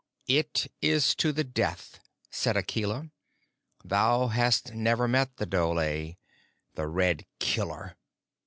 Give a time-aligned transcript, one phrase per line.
[0.27, 1.99] "It is to the death,"
[2.31, 3.11] said Akela.
[3.85, 5.75] "Thou hast never met the dhole
[6.73, 7.95] the Red Killer.